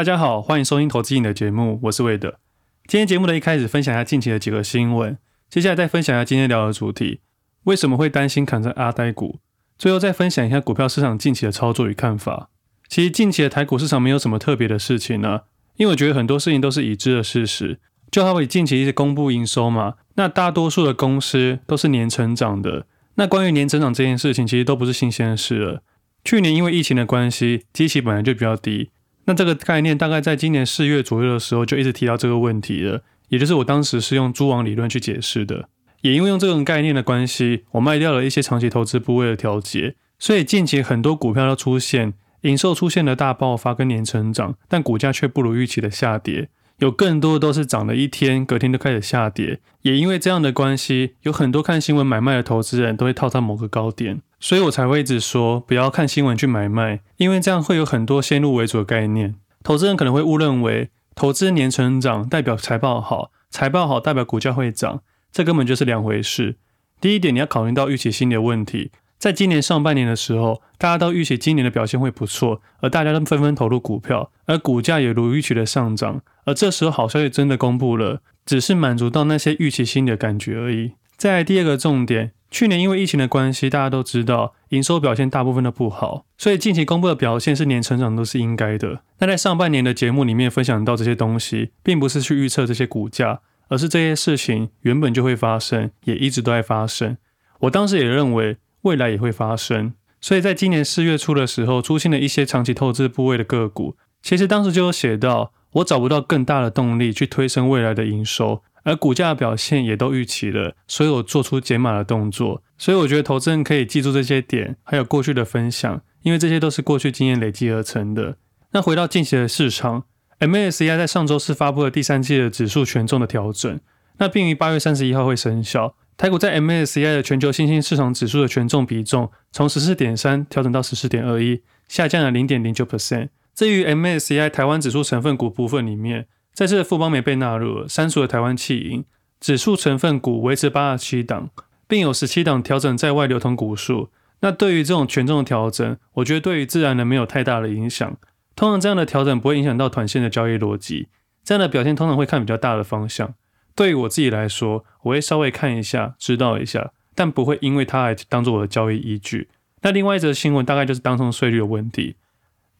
[0.00, 2.38] 大家好，欢迎收听投资瘾的节目，我是魏德。
[2.86, 5.18] 今天节目的一开始，分享一下近期的几个新闻，
[5.50, 7.20] 接下来再分享一下今天聊的主题，
[7.64, 9.40] 为什么会担心砍在阿呆股？
[9.76, 12.48] 最后再分享一下股票市场近期的操作与看法。
[12.88, 15.42] 其实近期的台股市场没有什么特别的事情呢、啊，
[15.76, 17.78] 因为我觉得很多事情都是已知的事实。
[18.10, 22.86] 就好比近期一直公布营收嘛，那大多数的公司都是年成长的。
[23.16, 25.82] 那关于年成长这件事情，其实都不是新鲜的事了。
[26.24, 28.88] 去年因为疫情的关系，基期本来就比较低。
[29.30, 35.68] 那这个概念大概在今年四月左右的时候就一直提到这个问题了，也就是我当时是用蛛网理论去解释的。
[36.00, 46.48] 也因为用这种概念的关系，我卖掉了一些长期投资部位的调节，所以近期很多股票都出现营收出现了大爆发跟年成长，但股价却不如预期的下跌。
[46.78, 49.60] 有更多都是涨了一天，隔天就开始下跌。
[49.82, 59.36] 也因为这样的关系，有很多看新闻买卖的投资人都会套在某个高点，所以我才会一直说不要看新闻去买卖，因为这样会有很多先入为主的概念。
[59.62, 66.56] 投资人可能会误认为投资年成长代表财报好，财报好代表股价会涨，这根本就是两回事。
[67.00, 68.90] 第一点，你要考虑到预期心理的问题。
[69.18, 76.22] 在今年上半年的时候，大家都预期今年的表现会不错，而大家都纷纷投入股票，而股价也如预期的上涨。
[76.46, 80.92] 而这时候好消息真的公布了，只是满足到那些预期心理的感觉而已。
[81.18, 89.02] 在第二个重点，去年因为疫情的关系，大家都知道营收表现大部分都不好，所以近期公布的表现是年成长都是应该的。
[89.18, 97.16] 那在上半年的节目里面分享到这些东西，并不是去预测这些股价，而是这些事情原本就会发生，也一直都在发生。
[97.60, 98.56] 我当时也认为。
[98.82, 103.94] 未来也会发生，所以在今年四月初的时候，出现了一些长期投资部位的个股。
[104.22, 112.62] 其实当时就有写到，我找不到更大的动力去推升未来的营收，而股价的表现也都预期了，所以我做出减码的动作。
[112.76, 118.36] 所以我觉得投资人可以记住这些点，还有过去的分享，因为这些都是过去经验累积而成的。
[118.72, 120.04] 那回到近期的市场
[120.40, 123.78] ，MSCI 在上周四发布了第三季的指数权重的调整，
[124.18, 125.94] 那并于八月三十一号会生效。
[126.16, 133.28] 台股在 MSCI 的全球新兴市场指数的权重比重从十四点三调整到十四点二一，下降了零点零九 percent。
[133.60, 139.04] 至于 MSCI 台湾指数成分股部分里面，这次的富邦没被纳入了，删除了台湾企银
[139.38, 141.50] 指数成分股维持八十七档，
[141.86, 144.08] 并有十七档调整在外流通股数。
[144.40, 148.16] 那对于这种权重的调整，我觉得对于自然人没有太大的影响。
[148.56, 151.08] 通常这样的调整不会影响到短线的交易逻辑，
[151.44, 153.34] 这样的表现通常会看比较大的方向。
[153.74, 159.50] 对于我自己来说，我会稍微看一下，知道一下，但不会因为它来当做我的交易依据。
[159.82, 162.16] 那另外一则新闻大概就是当冲税率的问题。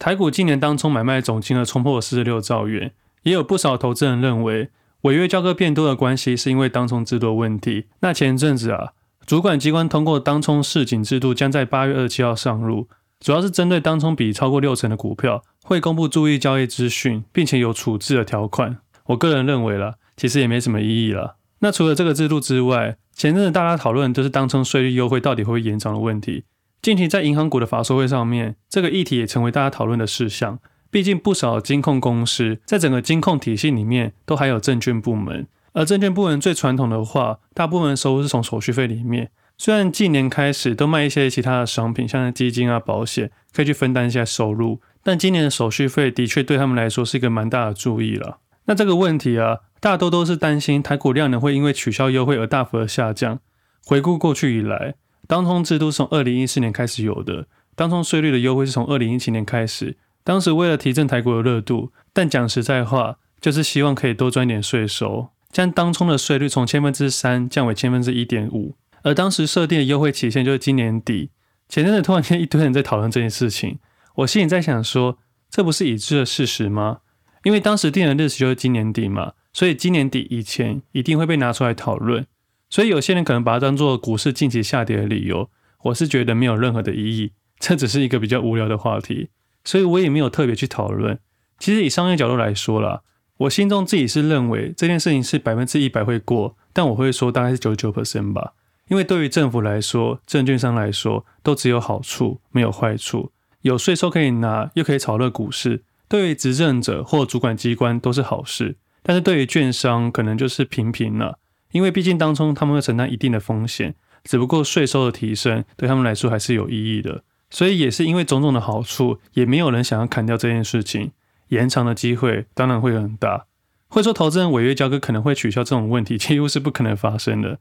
[0.00, 2.94] 台股今年当冲买卖总金额冲破四十六兆元，
[3.24, 4.70] 也有不少投资人认为
[5.02, 7.84] 违约交割变多的关系是因为当冲制度的问题。
[8.00, 8.92] 那前阵子啊，
[9.26, 12.88] 主管机关通过当冲市警制度，将在八月二十七号上路，
[13.20, 18.78] 主要是针对当冲比超过六成的股票，会公布注意交易资讯，并且有处置的条款。
[19.08, 19.96] 我个人认为啦。
[20.16, 21.36] 其实也没什么意义了。
[21.60, 26.44] 那除了这个制度之外，前阵子大家讨论的就是当冲税率优惠到底会不会延长的问题。
[26.82, 30.58] 近期在银行股的法说会上面，这个议题也成为大家讨论的事项。
[30.90, 39.30] 毕竟不少金控公司在整个金控体系里面都还有证券部门，而证券部门最传统的话，大部分收入是从手续费里面。
[39.56, 48.38] 虽然近年开始都卖一些其他的商品，像基金啊、保险，可以去分担一下收入，但今年的手续费的确对他们来说是一个蛮大的注意了。
[48.64, 49.58] 那这个问题啊。
[49.82, 53.38] 大多都是担心台股量能会因为取消优惠而大幅的下降。
[53.86, 54.94] 回顾过去以来，
[55.30, 57.46] 当冲制度是从二零一四年开始有的，
[57.76, 59.96] 当冲税率的优惠是从二零一七年开始。
[60.24, 68.74] 当时为了提振台股的热度，但讲实在话，就是希望可以多赚点税收，将当冲的税率从千分之三降为千分之一点五。
[69.04, 71.30] 而当时设定的优惠期限就是今年底。
[71.68, 73.78] 前阵子突然间一堆人在讨论这件事情，
[74.16, 76.98] 我心里在想说，这不是已知的事实吗？
[77.44, 79.34] 因为当时定的日期就是今年底嘛。
[79.52, 82.26] 所以今年底以前一定会被拿出来讨论，
[82.70, 85.50] 所以有些人可能把它当做股市近期下跌的理由，
[85.82, 89.28] 我是觉得没有任何的意义，这只是一个比较无聊的话题，
[89.64, 91.18] 所以我也没有特别去讨论。
[91.58, 93.02] 其实以商业角度来说啦，
[93.38, 98.52] 我心中自己是认为这件事情是百分之一百会过，但我会说大概是九十九 percent 吧，
[98.88, 103.32] 因为对于政府来说、证券商来说都只有好处没有坏处，
[103.62, 108.76] 有税收可以拿，又可以炒热股市，对于执政者或主管机关都是好事。
[109.02, 111.38] 但是对于券商可能就是平平了，
[111.72, 113.94] 因为毕竟当中他们会承担一定的风险，
[114.24, 121.12] 只不过税收的提升对他们来说还是有意义的，所以也是因为种种的好处，也没有人想要砍掉这件事情，
[121.48, 123.46] 延长的机会当然会很大。
[123.88, 127.58] 会说投资人违约交割可能会取消这种问题，几乎是不可能发生的。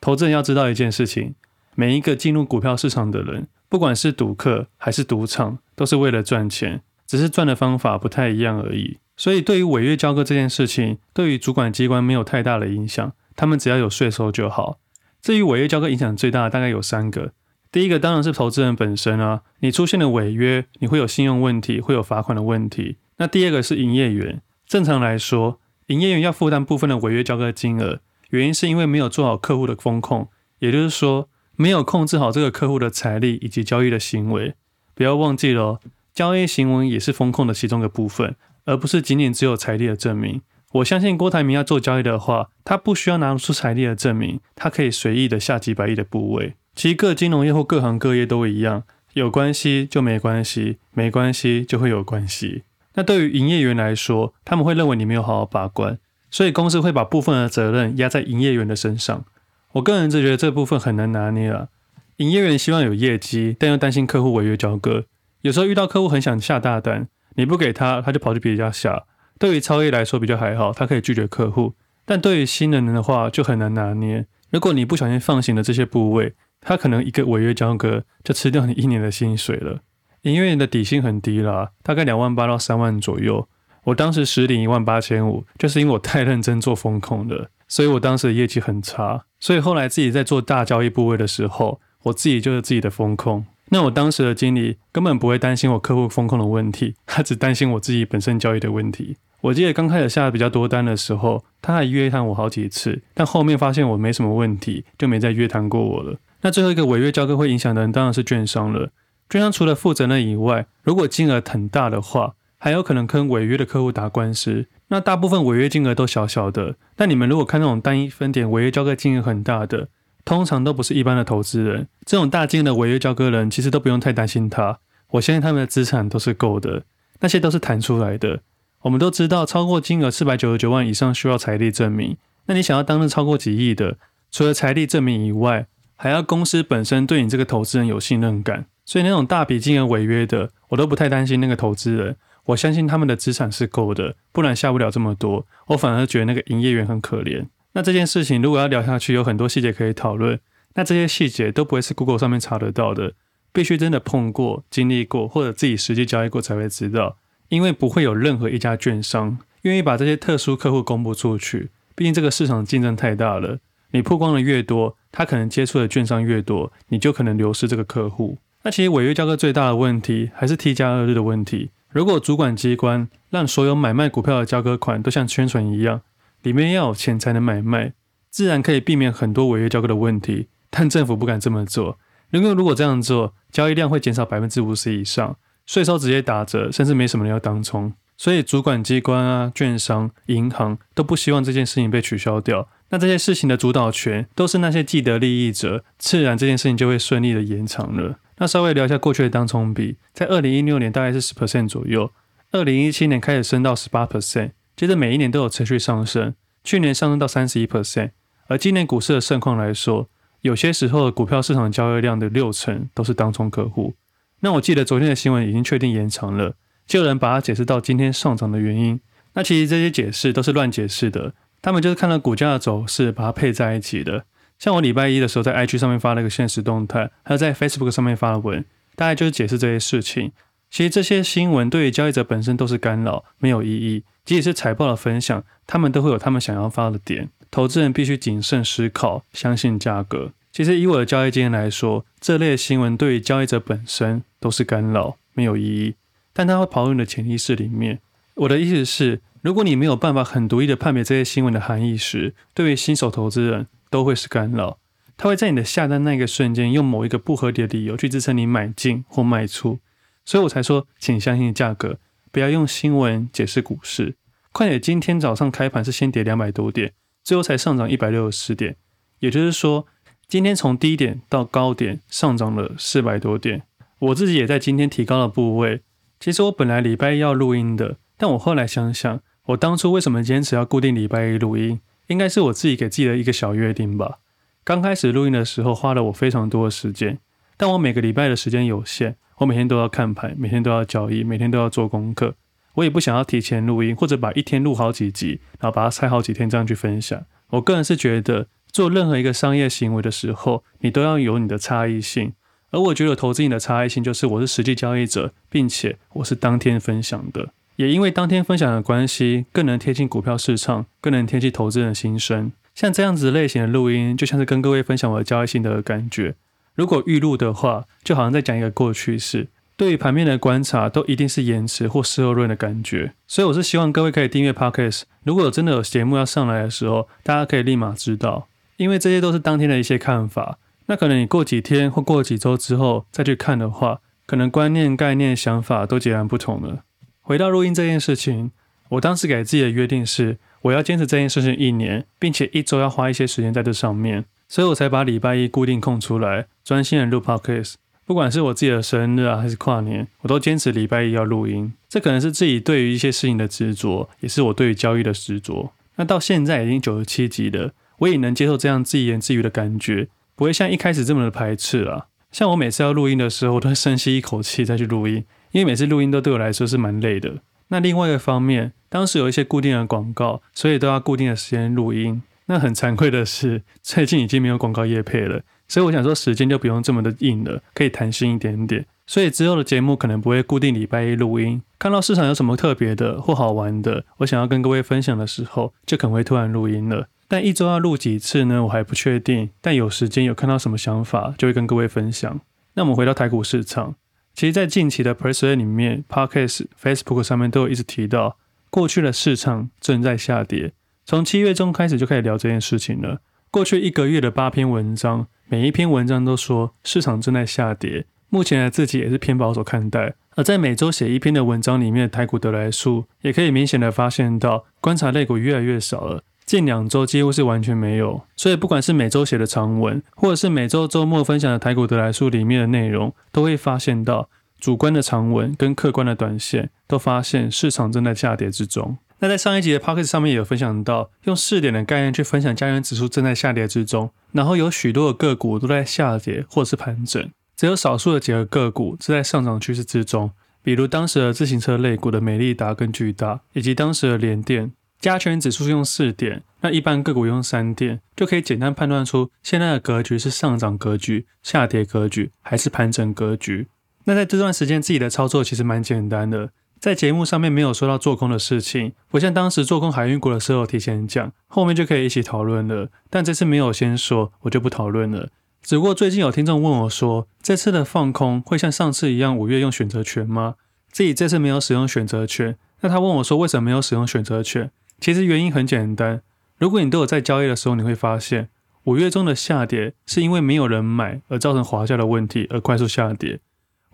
[0.00, 1.34] 投资人要知道一件事情，
[1.74, 6.82] 每一个进入股票市场的人，不管是赌客还是赌场，都是为了赚钱。
[7.06, 8.96] 只是赚的方法不太一样而已。
[9.18, 14.78] 所以对于违约交割这件事情，对于主管机关没有太大的影响，他们只要有税收就好。
[15.20, 17.32] 至于违约交割影响最大的大概有三个，
[17.70, 22.96] 第一个当然是投资人本身啊，你出现了违约，你会有信用问题，会有罚款的问题。
[23.18, 28.00] 那第二个是营业员，正常来说，营业员要负担部分的违约交割金额，
[28.30, 30.28] 原因是因为没有做好客户的风控，
[30.58, 34.54] 也就是说没有控制好这个客户的财力以及交易的行为。
[34.94, 35.80] 不要忘记了，
[36.12, 40.42] 交易行为也是风控的其中一个部分，而不是仅仅只有财力的证明。
[40.72, 46.54] 我相信郭台铭要做交易的话，他不需要拿出财力的证明，他可以随意的下几百亿的部位。
[46.74, 52.62] 其实各金融业或各行各业都一样，有关系就没关系，没关系就会有关系。
[52.94, 55.98] 那对于营业员来说，他们会认为你没有好好把关，
[56.30, 59.24] 所以公司会把部分的责任压在营业员的身上。
[59.72, 61.68] 我个人就觉得这部分很难拿捏了。
[62.16, 65.04] 营业员希望有业绩，但又担心客户违约交割，
[65.42, 69.04] 有时候遇到客户很想下大单，你不给他，他就跑去别家下。
[69.42, 71.74] 对于超业来说比较还好，他可以拒绝客户，
[72.04, 74.24] 但对于新人的话就很难拿捏。
[74.50, 79.80] 如果你不小心放行了这些部位，他可能一个违约交割就吃掉你一年的薪水了。
[80.20, 83.48] 营业员的底薪很低啦，大概两万八到三万左右。
[83.86, 89.24] 我当时实领一万八千五，就是因为我太认真做风控了，所以我当时的业绩很差。
[89.40, 93.44] 所以后来自己在做大交易部位的时候，我自己就是自己的风控。
[93.70, 99.16] 那我当时的经理根本不会担心我客户风控的问题，他只担心我自己本身交易的问题。
[99.42, 106.16] 我记得刚开始下的比较多单的时候，他还约谈我好几次，但后面发现我没什么问题，就没再约谈过我了。
[106.42, 108.90] 那最后一个违约交割会影响的人当然是券商了。
[109.28, 114.66] 券商除了负责任以外，如果金额很大的话，还有可能跟违约的客户打官司。
[114.88, 119.88] 那大部分违约金额都小小的，但你们如果看那种单一分点违约交割金额很大的，
[120.24, 121.88] 通常都不是一般的投资人。
[122.06, 124.78] 这种大金额的违约交割人，其实都不用太担心他。
[125.12, 126.84] 我相信他们的资产都是够的，
[127.20, 128.40] 那些都是谈出来的。
[128.82, 132.16] 我们都知道，超过金额四百九十九万以上需要财力证明。
[132.46, 133.96] 那你想要当日超过几亿的，
[134.30, 138.66] 除了财力证明以外，还要公司本身对你这个投资人有信任感。
[138.84, 142.16] 所以那种大笔金额违约的，我都不太担心那个投资人。
[142.46, 145.46] 我相信他们的资产是够的，不然下不了这么多。
[145.68, 147.46] 我反而觉得那个营业员很可怜。
[147.74, 150.40] 那这件事情如果要聊下去，有很多细节可以讨论。
[150.74, 153.12] 那这些细节都不会是 Google 上面查得到的，
[153.52, 157.18] 必须真的碰过、经历过，或者自己实际交易过才会知道。
[157.52, 163.58] 因为不会有任何一家券商愿意把这些特殊客户公布出去，毕竟这个市场竞争太大了。
[163.90, 168.38] 你曝光的越多，他可能接触的券商越多，你就可能流失这个客户。
[168.62, 171.72] 那其实违约交割最大的问题还是 T 加二日的问题。
[171.90, 176.00] 如果主管机关让所有买卖股票的交割款都像宣传一样，
[176.42, 177.92] 里面要有钱才能买卖，
[178.30, 180.48] 自然可以避免很多违约交割的问题。
[180.70, 181.98] 但政府不敢这么做，
[182.30, 185.36] 因为如果这样做，交易量会减少百分之五十以上。
[185.72, 192.68] 税收直接打折，甚至没什么人要当冲，所以主管机关啊、券商、银行都不希望这件事情被取消掉。
[192.90, 198.18] 那这些事情的主导权都是那些既得利益者，自然这件事情就会顺利的延长了。
[198.36, 202.12] 那稍微聊一下过去的当冲比，在二零一六年大概是十 percent 左右，
[202.50, 208.10] 二零一七年开始升到十八 percent，接着每一年都有持续上升，去年上升到三十一 percent。
[208.48, 210.10] 而今年股市的盛况来说，
[210.42, 213.94] 有些时候股票市场交易量的六成都是当冲客户。
[214.44, 216.54] 那我记得昨天的新闻已经确定延长了，
[216.86, 219.00] 就有人把它解释到今天上涨的原因。
[219.34, 221.32] 那其实这些解释都是乱解释的，
[221.62, 224.24] 他们就是看了股价的走势，把它配在一起的。
[224.58, 230.32] 像我礼拜一的时候在 IG 上面发了一个限时动态，还有在 Facebook 上面发了文，大概就是解释这些事情。
[230.70, 234.04] 其实这些新闻对于交易者本身都是干扰，没有意义。
[234.24, 237.28] 即使是财报的分享，他们都会有他们想要发的点。
[237.50, 240.32] 投资人必须谨慎思考，相信价格。
[240.52, 245.94] 其实以我的交易经验来说，这类新闻对于交易者本身都是干扰，没有意义。
[246.34, 248.00] 但它会跑入你的潜意识里面。
[248.34, 254.78] 我的意思是，如果你没有办法很独立的判别这些新闻的含义时，对于新手投资人都会是干扰。
[255.16, 259.78] 它会在你的下单那个瞬间，用某一个不合理的理由去支撑你买进或卖出。
[260.26, 261.98] 所以我才说，请相信价格，
[262.30, 264.16] 不要用新闻解释股市。
[264.52, 266.92] 快点，今天早上开盘是先跌两百多点，
[267.24, 268.76] 最后才上涨一百六十点，
[269.20, 269.86] 也就是说。
[270.32, 273.64] 今天从低点到高点上涨了四百多点，
[273.98, 275.82] 我自己也在今天提高了部位。
[276.18, 284.20] 其实我本来礼拜一要录音的，但我后来想想，我当初为什么坚持要固定礼拜一录音，应该是我自己给自己的一个小约定吧。
[284.64, 287.18] 刚开始录音的时候花了我非常多的时间，
[287.58, 292.36] 但我每个礼拜的时间有限，我每天都要看盘，每天都要交易，每天都要做功课。
[292.76, 297.22] 我也不想要提前录音，或者把一天录好几集，然后把它拆好几天这样去分享。
[297.50, 298.46] 我个人是觉得。
[298.72, 302.32] 做任何一个商业行为的时候，你都要有你的差异性，
[302.70, 307.50] 而我觉得投资瘾的差异性就是我是实际交易者，并且我是当天分享的。
[307.76, 312.52] 也因为当天分享的关系，更能贴近股票市场，更能贴近投资人的心声。
[312.74, 316.34] 像这样子类型的录音，就像是跟各位分享我的交易心得的感觉。
[316.74, 319.48] 如果预录的话，就好像在讲一个过去式。
[319.76, 323.14] 对于盘面的观察，都一定是延迟或事后论的感觉。
[323.26, 328.48] 所以我是希望各位可以订阅 Podcast，如果真的有节目要上来的时候，大家可以立马知道，
[328.82, 330.58] 因为这些都是当天的一些看法。
[330.86, 336.82] 那可能你过几天或过几周之后再去看的话，可能观念、概念、想法都截然不同了。
[337.20, 338.50] 回到录音这件事情，
[338.90, 344.24] 我当时给自己的约定是，我要坚持这件事情一年，并且一周要花一些时间在这上面。
[344.48, 347.74] 所以我才把礼拜一固定空出来，专心的录 podcast。
[348.04, 351.72] 不管是我自己的生日啊，还是跨年，我都坚持礼拜一要录音。
[351.88, 355.72] 这可能是自己对于一些事情的执着，也是我对于交易的执着。
[355.96, 357.72] 那到现在已经九十七集了，
[358.02, 362.08] 我也能接受这样自言自语的感觉，不会像一开始这么的排斥了。
[362.30, 367.34] 像我每次要录音的时候，都会深吸一口气再去录音，因为每次录音都对我来说是蛮累的。
[367.68, 372.22] 那另外一个方面，当时有一些固定的广告，所以都要固定的时间录音。
[372.46, 378.84] 那很惭愧的是，最近已经没有广告业配了，所以我想说时间就不用这么的硬了，可以弹性一点点。
[379.06, 387.06] 所以之后的节目可能不会固定礼拜一录音，看到市场有什么特别的或好玩的，我想要跟各位分享的时候，就可能会突然录音了。
[387.32, 388.62] 但一周要录几次呢？
[388.64, 389.48] 我还不确定。
[389.62, 392.38] 但有时间有看到什么想法，就会跟各位分享。
[392.74, 393.94] 那我们回到台股市场，
[394.34, 398.36] 其实，在近期的 Press 里面、Podcast、Facebook 上面都有一直提到，
[398.68, 400.74] 过去的市场正在下跌。
[401.06, 403.22] 从七月中开始就开始聊这件事情了。
[403.50, 408.04] 过去一个月的八篇文章，每一篇文章都说市场正在下跌。
[408.28, 410.12] 目前的自己也是偏保守看待。
[410.34, 416.24] 而在每周写一篇的文章里面，台股得来数也可以明显的发现到，观察类股越来越少了。
[416.52, 418.22] 近两周几乎是完全没有。
[418.36, 424.28] 所以不管是每周写的长文，或者是每周周末分享的台股得来书里面的内容，都会发现到
[424.60, 428.98] 主观的长文跟客观的短线，都发现市场正在下跌之中。
[429.20, 440.32] 那在上一集的 Podcast 上面也有分享到，用试点的概念去分享加元指数正在下跌之中，然后有许多的个股都在下跌或者是盘整，只有少数的几个个股是在上涨趋势之中，
[440.62, 444.72] 比如当时的自行车类股的美利达跟巨大，以及当时的联电。
[445.02, 453.66] 加权指数用四点，那一般个股用三点，就可以简单判断出现在的格局是上涨格局、下跌格局还是盘整格局。
[454.04, 456.50] 那在这段时间自己的操作其实蛮简单的。
[456.78, 462.88] 在节目上面没有说到做空的事情，不像当时做空海运股的时候提前讲，后面就可以一起讨论了。
[463.10, 465.30] 但这次没有先说，我就不讨论了。
[465.64, 470.54] 只不过最近有听众问我说，这次的放空会像上次一样五月用选择权吗？
[470.92, 474.70] 自己这次没有使用选择权，那他问我说为什么没有使用选择权？
[475.02, 476.22] 其实原因很简单，
[476.58, 478.50] 如果你都有在交易的时候，你会发现
[478.84, 483.40] 五月中的下跌是因为没有人买而造成滑价的问题而快速下跌。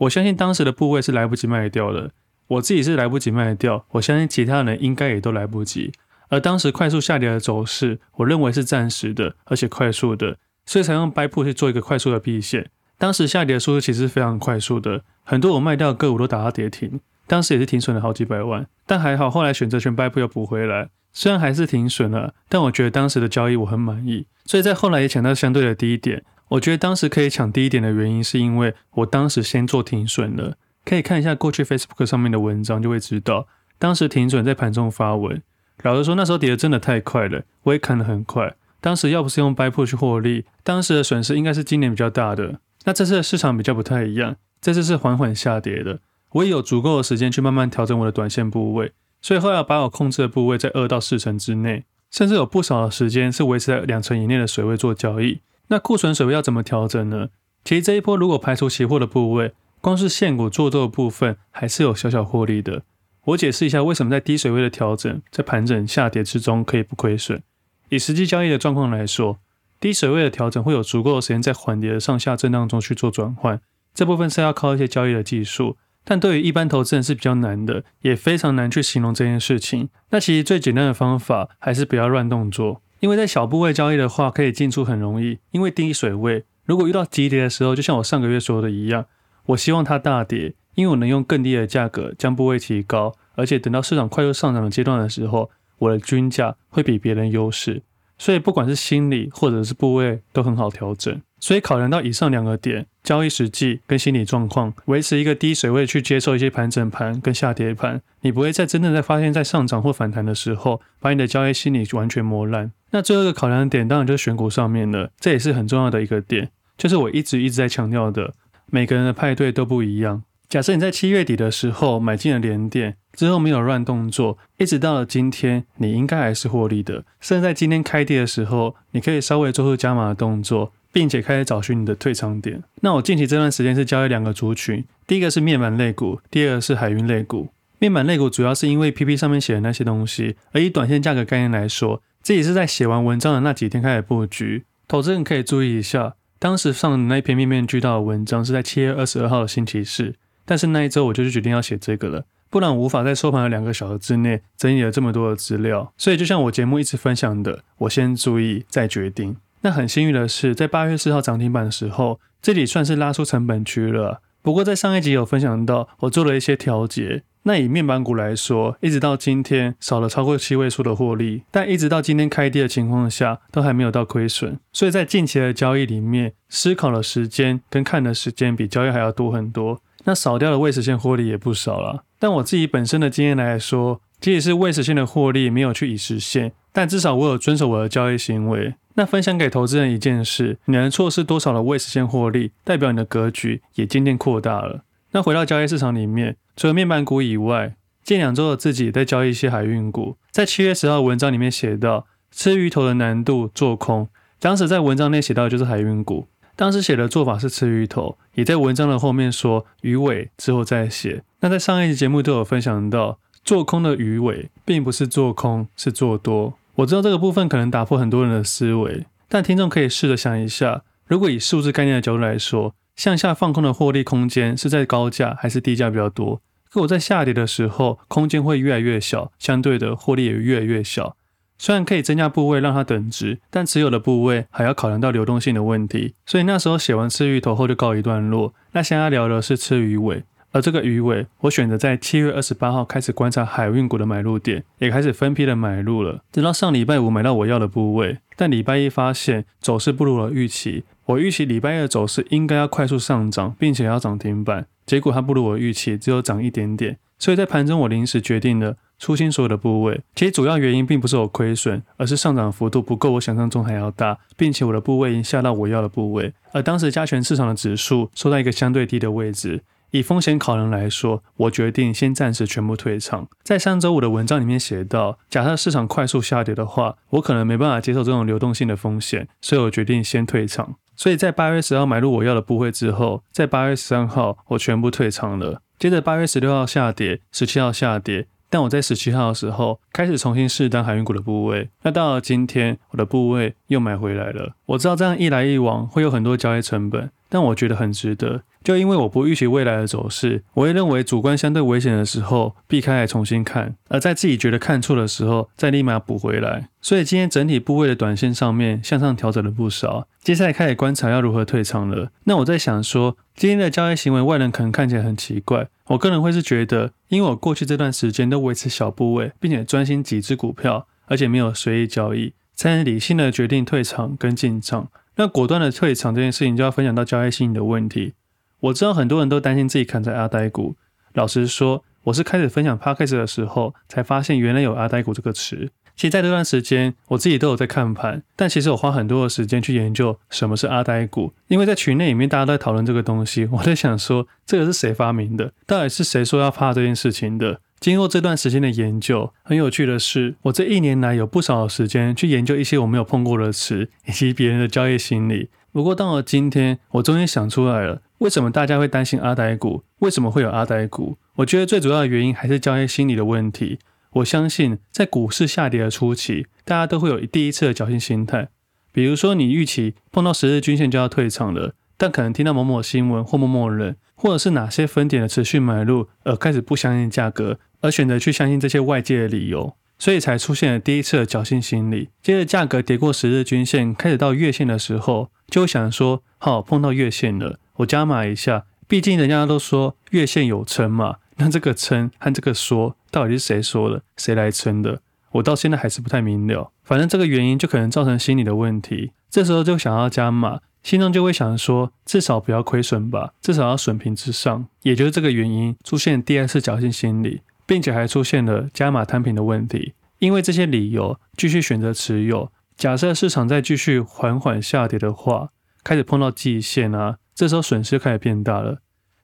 [0.01, 2.11] 我相信当时的部位是来不及卖掉的。
[2.49, 5.93] 我自己是来不及卖掉，我相信其他人应该也都来不及。
[6.29, 10.37] 而当时快速下跌的走势，我认为是暂时的，而且快速的，
[10.67, 12.69] 所以才用 buy put 去做一个快速的避险。
[12.99, 18.67] 当时下跌的速度其实是非常快速的，很多我卖掉的个股都打到跌停，当时也是停损了好几百万。
[18.87, 24.27] 但还好，后来选择权 buy put 又补回来，虽然还是停损了，但我觉得当时的交易我很满意。
[24.45, 26.25] 所以在后来也抢到相对的低点。
[26.49, 30.57] 我觉得当时可以抢低点的原因，是因为我当时先做停损了。
[30.85, 33.47] 可以看一下过去 Facebook 上面的文章，就会知道
[33.79, 35.43] 当时停损在盘中发文。
[35.83, 38.55] 老实说，那时候跌的真的太快了，我也砍得很快。
[38.81, 42.61] 当时要不是用 Buy Put 去获利，当时的损失应该是今年比较大的。
[42.85, 46.01] 那这次的市场比较不太一样，这次是缓缓下跌的，
[46.31, 55.41] 我也有足够的时间去慢慢调整我的短线部位，所以后来把我控制的部位在二到四成之内，甚至有不少的时间是维持在两成以内的水位做交易。
[55.69, 57.29] 那库存水位要怎么调整呢？
[57.65, 59.53] 其实这一波如果排除期货的部位。
[59.81, 62.83] 光是现股做多的部分还是有小小获利的。
[63.27, 67.41] 我解释一下为什么在低水位的调整，在盘整下跌之中可以不亏损。
[67.89, 69.39] 以实际交易的状况来说，
[69.79, 73.61] 低水位的调整会有足够的时间在缓跌的上下震荡中去做转换。
[73.95, 75.77] 这部分是要靠一些交易的技术，
[76.11, 79.91] 但对于一般投资人是比较难的，也非常难去形容这件事情。
[80.09, 85.39] 那其实最简单的方法还是不要乱动作，因为在小部位交易的话，可以进出很容易。
[85.51, 89.05] 因为低水位，如果遇到急跌的时候，就像我上个月说的一样。
[89.49, 97.83] 我希望它大跌，因为我能用更低的价格将部位提高，而且等到市场快速上涨的阶段的时候，我的均价会比别人优势。
[98.17, 101.21] 所以不管是心理或者是部位都很好调整。
[101.39, 112.71] 所以考量到以上两个点，交易实际跟心理状况，维持一个低水位去接受一些盘整盘跟下跌盘，你不会在真正在发现在上涨或反弹的时候，把你的交易心理完全磨烂。
[112.91, 118.35] 那最后一个考量点当然就是选股上面了，这也是很重要的一个点，就是我一直一直在强调的。
[118.67, 120.25] 每个人的派对都不一样。
[120.51, 127.05] 假设你在七月底的时候买进了联电，之后没有乱动作，一直到了今天，你应该还是获利的。
[127.21, 132.63] 甚至在今天开跌的时候，你可以稍微做出加码的动作，并且开始找寻你的退场点。
[132.81, 137.49] 那我近期这段时间是交易两个族群，第一个是面板类股，第二个是海运类股。
[137.79, 144.65] 面板类股主要是因为 PP 上面写的那些东西，而以短线价格概念来说，自己是在写完文章的那几天开始布局。
[144.89, 150.15] 投资人可以注意一下，当时上的那篇面面俱到的文章是在七月二十二号的星期四。
[150.45, 155.93] 但是那一周我就是决定要写这个了，不然我无法在收盘的两个小时之内整理了这么多的资料。
[155.99, 159.37] 所以就像我节目一直分享的，我先注意再决定。
[159.63, 164.21] 那很幸运的是，在八月四号涨停板的时候，这里算是拉出成本区了。
[164.43, 167.23] 不过在上一集有分享到，我做了一些调节。
[167.43, 174.59] 那以面板股来说，一直到今天少了超过七位数的获利，但一直到今天开低的情况下，都还没有到亏损。
[174.73, 179.81] 所以在近期的交易里面，思考的时间跟看的时间比交易还要多很多。
[180.05, 182.05] 那少掉的未实现获利也不少了。
[182.19, 188.75] 但我自己本身的经验来说，即使是未实现的获利没有去已实现，但至少我有遵守我的交易行为。
[188.95, 194.83] 那分享给投资人一件事，你能错失多少的未实现获利，代表你的格局也渐渐扩大了。
[195.13, 196.37] 那回到交易市场里面。
[196.57, 200.17] 除了面板股以外，近两周的自己在交易一些海运股。
[200.33, 204.09] 在七月十号文章里面写到，吃鱼头的难度做空。
[204.41, 206.27] 当时在文章内写到的就是海运股。
[206.57, 211.23] 当时写的做法是吃鱼头，也在文章的后面说鱼尾之后再写。
[211.39, 216.53] 那在上一集节目都有分享到，做空的鱼尾并不是做空，是做多。
[216.75, 226.43] 我知道这个部分可能打破很多人的思维，但听众可以试着想一下，如果以数字概念的角度来说，向下放空的获利空间是在高价还是低价比较多？
[226.71, 231.17] 可我在下跌的时候，空间会越来越小，相对的获利也越来越小。
[231.57, 236.13] 虽然可以增加部位让它等值，但持有的部位还要考量到流动性的问题。
[236.27, 238.53] 所以那时候写完吃鱼头后就告一段落。
[238.73, 246.23] 那现在聊的是吃鱼尾，而这个鱼尾，我选择在七月二十八号开始观察海运股的买入点，也开始分批的买入了。
[246.33, 250.85] 直到上礼拜五买到我要的部位，但礼拜一发现走势不如我预期。
[251.07, 254.67] 我预期礼拜一的走势应该要快速上涨，并且要涨停板。
[254.87, 260.01] 结果它不如我预期，只有涨一点点，所以在盘中我临时决定了出清所有的部位。
[260.15, 266.33] 其实主要原因并不是我亏损，而是上涨幅度不够我想象中还要大，并且我的部位已经下到我要的部位。
[266.53, 273.29] 而当时加权市场的指数收在一个相对低的位置，以风险考量来说，我决定先暂时全部退场。
[273.43, 280.77] 在上周五的文章里面写到，假设市场快速下跌的话，我可能没办法接受这种流动性的风险，所以我决定先退场。
[280.95, 285.63] 所以在八月十号买入我要的部位之后，在八月十三号我全部退场了。
[285.79, 291.69] 接着八月十六号下跌，十七号下跌，但我在十七号的时候开始重新试单海运股的部位。
[291.83, 294.53] 那到了今天，我的部位又买回来了。
[294.67, 298.43] 我知道这样一来一往会有很多交易成本，但我觉得很值得。
[298.65, 306.69] 就因为我不预期未来的走势，我会认为主观相对危险的时候避开来重新看，而在自己觉得看错的时候再立马补回来。
[306.83, 310.07] 所以今天整体部位的短线上面向上调整了不少。
[310.23, 312.11] 接下来开始观察要如何退场了。
[312.25, 324.91] 那我在想说，今天的交易行为外人可能看起来很奇怪，我个人会是觉得，因为我过去这段时间都维持小部位，并且专心几只股票，而且没有随意交易，才能理性的决定退场跟进场。
[325.17, 328.13] 那果断的退场这件事情就要分享到交易心理的问题。
[328.61, 330.77] 我知道很多人都担心自己砍在阿呆股。
[331.15, 335.71] 老实说，我是开始分享 Podcast 的时候，才发现原来有阿呆股这个词。
[335.99, 341.33] 其实在这段时间，我自己都有在看盘，但其实我花很多的时间去研究什么是阿呆股。
[341.49, 345.53] 因为在群内里面大家都在讨论这个东西，我在想说，这个是谁发明的？
[345.67, 347.61] 到底是谁说要怕这件事情的？
[347.81, 355.49] 经过这段时间的研究，很有趣的是，我这一年来有不少的时间去研究一些我没有碰过的词，以及别人的交易心理。
[355.73, 358.03] 不过到了今天，我终于想出来了。
[358.19, 359.83] 为什么大家会担心阿呆股？
[359.99, 361.19] 为什么会有阿呆股？
[361.35, 363.81] 我觉得最主要的原因还是交易心理的问题。
[364.19, 368.49] 我相信在股市下跌的初期，大家都会有第一次的侥幸心态。
[368.93, 382.09] 比如说，你预期碰到十日均线就要退场了，但可能听到某某新闻或某某人，或者是哪些分点的持续买入，而开始不相信价格，而选择去相信这些外界的理由，所以才出现了第一次的侥幸心理。
[382.23, 387.61] 接着价格跌过十日均线，开始到月线的时候，就会想说：好，碰到月线了。
[387.77, 395.01] 我加码一下，毕竟人家都说月线有撑嘛，那这个撑和这个说到底是谁说的，谁来撑的？
[395.33, 396.73] 我到现在还是不太明了。
[396.83, 404.67] 反正这个原因就可能造成心理的问题，这时候就想要加码，心中就会想说至少不要亏损吧，至少要损平之上。
[404.83, 409.95] 也就是这个原因出现第二次侥幸心理，并且还出现了加码摊平的问题。
[410.19, 415.51] 因为这些理由继续选择持有，假设市场再继续缓缓下跌的话，
[415.85, 417.19] 开始碰到季线啊。
[417.35, 418.79] 这时候损失开始变大了。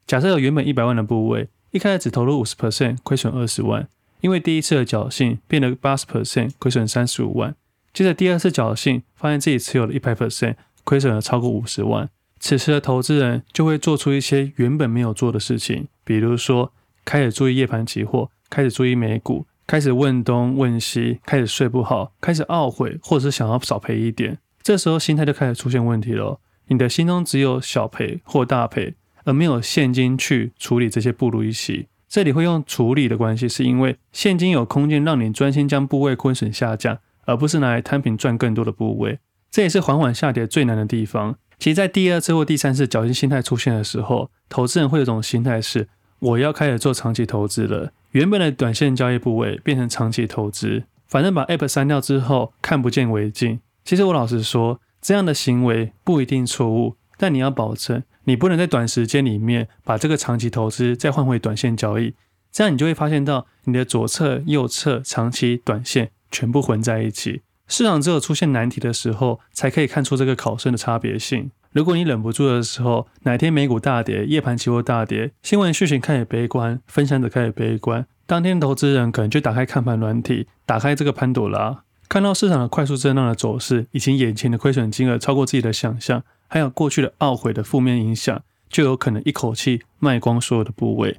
[0.06, 3.88] 假设有原本一百万的部位，一开始只投入五十 percent，亏损二十万，
[4.20, 7.56] 因为第一次的侥幸变得八十 percent，亏损三十五万。
[7.92, 12.08] 接着第二次侥幸，发现自己持有了一百 percent，亏损了超过五十万。
[12.38, 16.72] 此时的投资人就会做出一些原本没有做的事情，比如说
[17.04, 24.38] 开始注意夜盘期货，开始注意美股，开始问东问西，开始睡不好，开始懊悔，或者是想要少赔一点。
[24.62, 26.38] 这时候心态就开始出现问题了。
[26.68, 31.86] 你的心中只有小赔或大赔，而没有现金去处理这些不如意事。
[32.08, 39.18] 这里会用处理的关系，是因为现金有空间让你专心将部位亏损下降，而不是拿来摊平赚更多的部位。
[39.50, 41.36] 这也是缓缓下跌最难的地方。
[41.58, 47.92] 其实，在第二次或第三次侥幸心态出现的时候，投资人会有种心态是：我要开始做长期投资了。
[48.10, 53.60] 原本的短线交易部位变成长期投资，反正把 App 删掉之后，看不见为净。
[53.84, 62.14] 其实我老实说，这样的行为不一定错误，但你要保证，你不能在短时间里面把这个长期投资再换回短线交易。
[62.52, 67.42] 这样你就会发现到，你的左侧、右侧、长期、短线全部混在一起。
[67.66, 71.50] 市场只有出现难题的时候，才可以看出这个考生的差别性。
[71.72, 86.22] 如果你忍不住的时候，哪天美股大跌，夜盘期货大跌，新闻讯息开始悲观，分享者开始悲观，当天投资人可能就打开看盘软体，打开这个潘朵拉，看到市场的快速震荡的走势，以及眼前的亏损金额超过自己的想象，
[86.54, 91.18] 还有过去的懊悔的负面影响，就有可能一口气卖光所有的部位。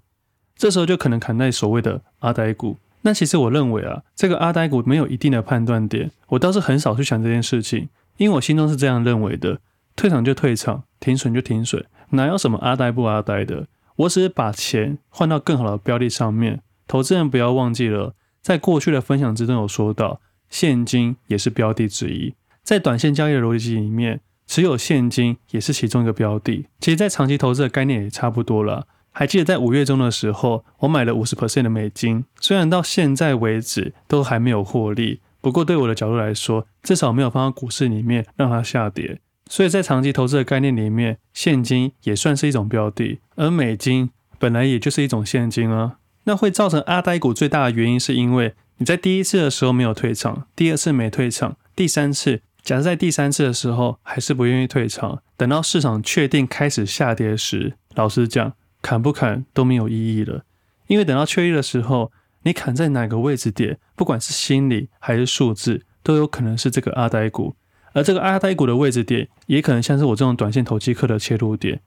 [0.56, 2.78] 这时候就可能砍在所谓的阿呆股。
[3.02, 9.60] 那其实我认为啊，这个阿呆股没有一定的判断点，我倒是很少去想这件事情，因为我心中是这样认为的：
[9.98, 13.68] 退场就退场，停损就停损，哪有什么阿呆不阿呆的？
[13.98, 16.62] 我只是把钱换到更好的标的上面。
[16.88, 26.68] 投资人不要忘记了，在过去的分享之中有说到，现金也是标的之一，在短线交易的逻辑里面，持有现金也是其中一个标的。
[26.80, 28.88] 其实，在长期投资的概念也差不多了。
[29.12, 39.20] 还记得在五月中的时候，我买了五十 percent 的美金，虽然到现在为止都还没有获利，不过对我的角度来说，至少没有放到股市里面让它下跌。
[39.50, 45.98] 所以在长期投资的概念里面，现金也算是一种标的，而美金本来也就是一种现金啊。
[46.26, 58.54] 那会造成阿呆股最大的原因，是因为你在第一次的时候没有退场，第二次没退场，第三次，假设在第三次的时候还是不愿意退场，等到市场确定开始下跌时，老实讲。
[58.82, 60.44] 砍不砍都没有意义了，
[60.86, 62.12] 因为等到确立的时候，
[62.44, 67.56] 你砍在哪个位置点，不管是心理还是数字，都有可能是这个阿呆股。
[67.94, 71.82] 而这个阿呆股的位置点，也可能像是我这种短线投机客的切入点。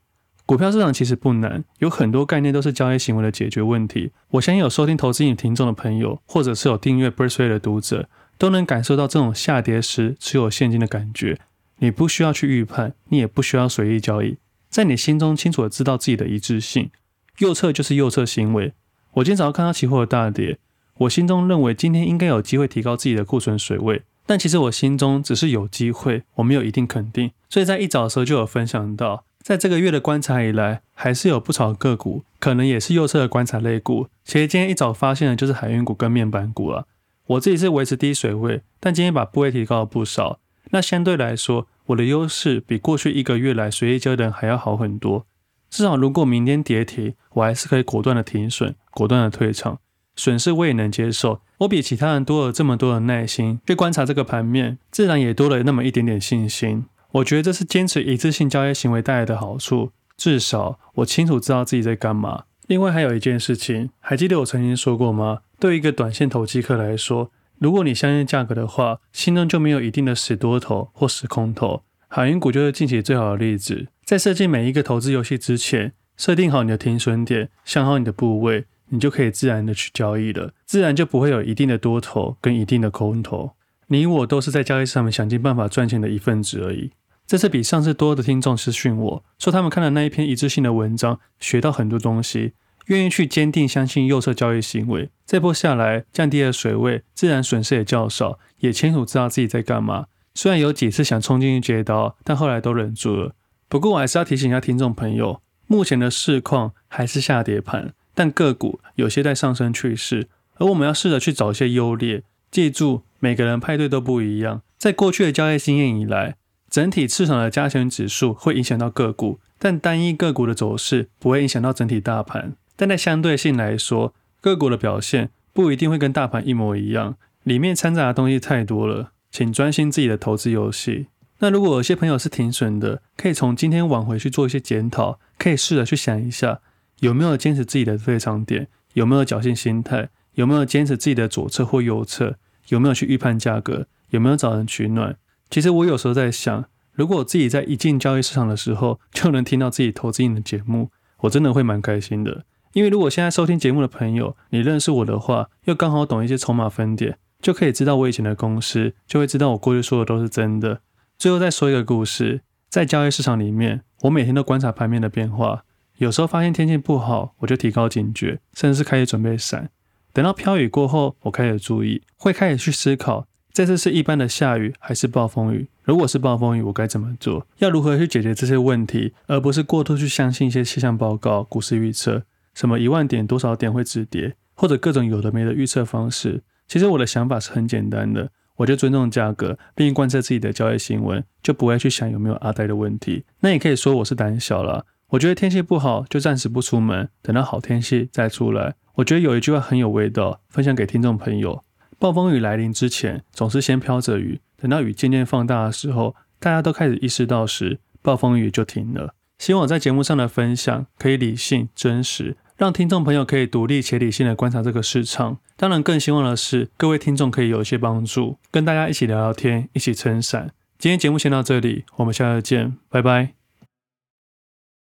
[0.45, 4.11] 股票市场其实不难，有很多概念都是交易行为的解决问题。
[4.31, 11.39] 我相信有收听投资瘾听众的朋友，或者是有订阅 Birdsway 的读者，都能感受到这种下跌时持有现金的感觉。
[11.81, 14.39] 你不需要去预判，你也不需要随意交易。
[14.71, 16.91] 在你心中清楚的知道自己的一致性，
[17.39, 18.73] 右侧就是右侧行为。
[19.15, 20.59] 我今天早上看到期货的大跌，
[20.99, 27.31] 我心中认为今天应该有机会提高自己的库存水位，但其实我心中只是有机会，我没有一定肯定。
[27.49, 34.09] 所以在一早的时候就有分享到，在这个月的观察以来，还是有不少个股可能也是右侧的观察类股。
[34.25, 36.85] 其实今天一早发现的就是海运股跟面板股啊。
[37.29, 40.41] 我自己是维持低水位，但今天把部位提高了不少。
[40.71, 45.27] 那相对来说，我的优势比过去一个月来随意交易的人还要好很多。
[45.69, 49.79] 至少如果明天跌停，我还是可以果断的停损，果断的退场，
[50.17, 51.43] 损失我也能接受。
[51.59, 56.87] 我比其他人多了这么多的耐心去观察这个盘面，自然也多了那么一点点信心。
[57.13, 59.93] 我觉得这是坚持一致性交易行为带来的好处。
[60.17, 62.45] 至少我清楚知道自己在干嘛。
[62.69, 65.41] 另外还有一件事情，还记得我曾经说过吗？
[65.59, 71.83] 对一个短线投机客来说，如果你相信价格的话，心中就没有一定的死多头或死空头。
[72.09, 73.87] 海运股就是近期最好的例子。
[74.05, 83.53] 在设计每一个投资游戏之前，设定好你的停损点，想好你的部位，你就可以自然的去交易了，自然就不会有一定的多头跟一定的空头。
[83.87, 86.91] 你我都是在交易上面想尽办法赚钱的一份子而已。
[87.29, 92.55] 这次比上次多的听众私讯我说，他们看了那一篇一致性的文章，学到很多东西。
[92.87, 100.07] 愿意去坚定相信右侧交易行为，这波下来降低了水位，自然损失也较少，也清楚知道自己在干嘛。
[100.35, 103.35] 虽然有几次想冲进去接刀，但后来都忍住了。
[103.69, 112.23] 不过我还是要提醒一下听众朋友，目前的市况还是下跌盘，但个股有些在上升趋势，而我们要试着去找一些优劣。
[112.51, 114.63] 记住，每个人派对都不一样。
[114.79, 116.37] 在过去的交易经验以来，
[116.71, 122.55] 整体市场的加权指数会影响到个股，但单一个股的走势不会影响到整体大盘。
[122.77, 131.07] 但在相对性来说，个股的表现不一定会跟大盘一模一样，里面掺杂的东西太多了，请专心自己的投资游戏。
[131.39, 136.61] 那如果有些朋友是停损的，可以从今天往回去做一些检讨，可以试着去想一下，
[137.01, 142.37] 有没有坚持自己的退场点，有没有侥幸心态，有没有坚持自己的左侧或右侧，
[142.69, 145.17] 有没有去预判价格，有没有找人取暖。
[145.51, 152.45] 其实我有时候在想，如果我自己在一进交易市场的时候就能听到自己投资人的节目，我真的会蛮开心的。
[152.75, 160.81] 因为如果现在收听节目的朋友，你认识我的话，又刚好懂一些筹码分点，就可以知道我以前的公司，就会知道我过去说的都是真的。
[161.19, 165.65] 最后再说一个故事，在交易市场里面，我每天都观察盘面的变化。
[165.97, 169.71] 有时候发现天气不好，我就提高警觉，甚至是开始准备闪。
[170.13, 173.27] 等到飘雨过后，我开始注意，会开始去思考，
[173.59, 175.67] 这次是一般的下雨还是暴风雨？
[175.83, 177.45] 如果是暴风雨，我该怎么做？
[177.59, 182.23] 要如何去解决这些问题，而不是过度去相信一些气象报告、股市预测，
[182.55, 186.45] 什么一万点多少点会止跌，或者各种有的没的预测方式。
[186.69, 188.31] 其实我的想法是很简单的。
[188.59, 193.25] 我就尊重价格，并贯彻自己的交易新闻，就不会去想有没有阿呆的问题。
[193.41, 194.87] 那也可以说我是胆小了。
[195.09, 198.77] 我觉得天气不好，就暂时不出门，等到好天气再出来。
[198.95, 201.65] 我觉得有一句话很有味道，分享给听众朋友：
[201.99, 209.15] 暴风雨来临之前，总是先飘着雨，等到雨渐渐放大的时候，大家都开始意识到时，暴风雨就停了。
[209.39, 212.37] 希望我在节目上的分享可以理性、真实。
[212.57, 215.39] 让听众朋友可以独立且理性的观察这个市场。
[215.57, 220.51] 当然，更希望的是各位听众可以有一些帮助，跟大家一起聊聊天，一起撑伞。
[220.77, 223.38] 今天节目先到这里，我们下次见，拜拜。